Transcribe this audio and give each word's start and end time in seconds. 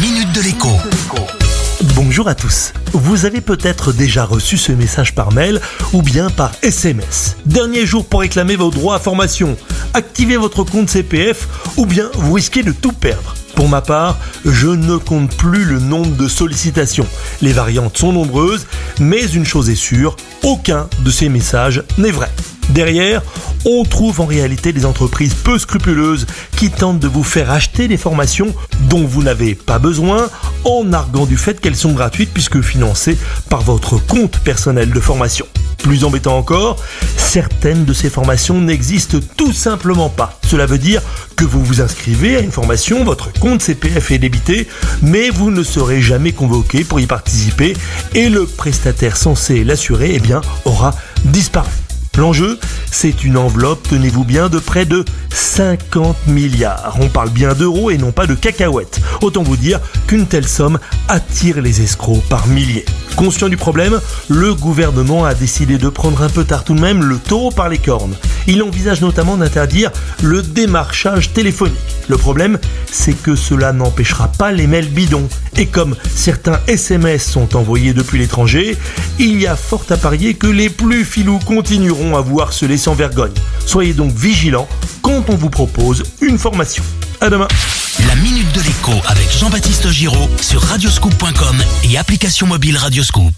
Minute 0.00 0.32
de 0.32 0.40
l'écho. 0.40 0.68
Bonjour 1.94 2.26
à 2.26 2.34
tous. 2.34 2.72
Vous 2.92 3.26
avez 3.26 3.42
peut-être 3.42 3.92
déjà 3.92 4.24
reçu 4.24 4.56
ce 4.56 4.72
message 4.72 5.14
par 5.14 5.32
mail 5.32 5.60
ou 5.92 6.00
bien 6.00 6.30
par 6.30 6.52
SMS. 6.62 7.36
Dernier 7.44 7.84
jour 7.84 8.06
pour 8.06 8.20
réclamer 8.20 8.56
vos 8.56 8.70
droits 8.70 8.94
à 8.96 8.98
formation. 8.98 9.54
Activez 9.92 10.38
votre 10.38 10.64
compte 10.64 10.88
CPF 10.88 11.46
ou 11.76 11.84
bien 11.84 12.10
vous 12.14 12.32
risquez 12.32 12.62
de 12.62 12.72
tout 12.72 12.92
perdre. 12.92 13.34
Pour 13.54 13.68
ma 13.68 13.82
part, 13.82 14.16
je 14.46 14.68
ne 14.68 14.96
compte 14.96 15.36
plus 15.36 15.64
le 15.64 15.78
nombre 15.78 16.16
de 16.16 16.26
sollicitations. 16.26 17.06
Les 17.42 17.52
variantes 17.52 17.98
sont 17.98 18.12
nombreuses, 18.12 18.66
mais 18.98 19.26
une 19.26 19.44
chose 19.44 19.68
est 19.68 19.74
sûre, 19.74 20.16
aucun 20.42 20.88
de 21.00 21.10
ces 21.10 21.28
messages 21.28 21.82
n'est 21.98 22.12
vrai. 22.12 22.30
Derrière, 22.72 23.22
on 23.66 23.84
trouve 23.84 24.20
en 24.22 24.26
réalité 24.26 24.72
des 24.72 24.86
entreprises 24.86 25.34
peu 25.34 25.58
scrupuleuses 25.58 26.26
qui 26.56 26.70
tentent 26.70 27.00
de 27.00 27.08
vous 27.08 27.22
faire 27.22 27.50
acheter 27.50 27.86
des 27.86 27.98
formations 27.98 28.54
dont 28.88 29.04
vous 29.04 29.22
n'avez 29.22 29.54
pas 29.54 29.78
besoin 29.78 30.30
en 30.64 30.90
arguant 30.92 31.26
du 31.26 31.36
fait 31.36 31.60
qu'elles 31.60 31.76
sont 31.76 31.92
gratuites 31.92 32.30
puisque 32.32 32.62
financées 32.62 33.18
par 33.50 33.60
votre 33.60 33.98
compte 33.98 34.38
personnel 34.38 34.90
de 34.90 35.00
formation. 35.00 35.46
Plus 35.82 36.04
embêtant 36.04 36.38
encore, 36.38 36.78
certaines 37.16 37.84
de 37.84 37.92
ces 37.92 38.08
formations 38.08 38.60
n'existent 38.60 39.18
tout 39.36 39.52
simplement 39.52 40.08
pas. 40.08 40.38
Cela 40.46 40.64
veut 40.64 40.78
dire 40.78 41.02
que 41.36 41.44
vous 41.44 41.62
vous 41.62 41.80
inscrivez 41.80 42.36
à 42.36 42.40
une 42.40 42.52
formation, 42.52 43.04
votre 43.04 43.32
compte 43.34 43.60
CPF 43.60 44.12
est 44.12 44.18
débité, 44.18 44.66
mais 45.02 45.28
vous 45.28 45.50
ne 45.50 45.62
serez 45.62 46.00
jamais 46.00 46.32
convoqué 46.32 46.84
pour 46.84 47.00
y 47.00 47.06
participer 47.06 47.74
et 48.14 48.28
le 48.28 48.46
prestataire 48.46 49.16
censé 49.16 49.62
l'assurer 49.64 50.14
eh 50.14 50.34
aura 50.64 50.94
disparu. 51.24 51.81
L'enjeu, 52.18 52.58
c'est 52.90 53.24
une 53.24 53.38
enveloppe, 53.38 53.88
tenez-vous 53.88 54.24
bien, 54.24 54.50
de 54.50 54.58
près 54.58 54.84
de 54.84 55.02
50 55.30 56.26
milliards. 56.26 56.98
On 57.00 57.08
parle 57.08 57.30
bien 57.30 57.54
d'euros 57.54 57.90
et 57.90 57.96
non 57.96 58.12
pas 58.12 58.26
de 58.26 58.34
cacahuètes. 58.34 59.00
Autant 59.22 59.42
vous 59.42 59.56
dire 59.56 59.80
qu'une 60.06 60.26
telle 60.26 60.46
somme 60.46 60.78
attire 61.08 61.62
les 61.62 61.80
escrocs 61.80 62.22
par 62.28 62.46
milliers. 62.48 62.84
Conscient 63.16 63.48
du 63.48 63.56
problème, 63.56 63.98
le 64.28 64.54
gouvernement 64.54 65.24
a 65.24 65.34
décidé 65.34 65.78
de 65.78 65.88
prendre 65.88 66.22
un 66.22 66.28
peu 66.28 66.44
tard 66.44 66.64
tout 66.64 66.74
de 66.74 66.80
même 66.80 67.02
le 67.02 67.16
taureau 67.16 67.50
par 67.50 67.70
les 67.70 67.78
cornes. 67.78 68.14
Il 68.46 68.62
envisage 68.62 69.00
notamment 69.00 69.38
d'interdire 69.38 69.90
le 70.22 70.42
démarchage 70.42 71.32
téléphonique. 71.32 71.78
Le 72.08 72.18
problème, 72.18 72.58
c'est 72.90 73.14
que 73.14 73.36
cela 73.36 73.72
n'empêchera 73.72 74.28
pas 74.28 74.52
les 74.52 74.66
mails 74.66 74.90
bidons. 74.90 75.28
Et 75.56 75.66
comme 75.66 75.96
certains 76.14 76.60
SMS 76.66 77.24
sont 77.24 77.56
envoyés 77.56 77.92
depuis 77.92 78.18
l'étranger, 78.18 78.76
il 79.18 79.40
y 79.40 79.46
a 79.46 79.56
fort 79.56 79.84
à 79.90 79.96
parier 79.96 80.34
que 80.34 80.46
les 80.46 80.70
plus 80.70 81.04
filous 81.04 81.38
continueront 81.40 82.16
à 82.16 82.20
vous 82.20 82.40
harceler 82.40 82.78
sans 82.78 82.94
vergogne. 82.94 83.32
Soyez 83.66 83.92
donc 83.92 84.12
vigilants 84.12 84.68
quand 85.02 85.28
on 85.28 85.36
vous 85.36 85.50
propose 85.50 86.02
une 86.20 86.38
formation. 86.38 86.84
À 87.20 87.30
demain. 87.30 87.48
La 88.06 88.16
minute 88.16 88.52
de 88.54 88.60
l'écho 88.62 88.92
avec 89.06 89.30
Jean-Baptiste 89.30 89.90
Giraud 89.90 90.28
sur 90.40 90.60
radioscoop.com 90.62 91.62
et 91.84 91.98
application 91.98 92.46
mobile 92.46 92.76
Radioscoop. 92.76 93.32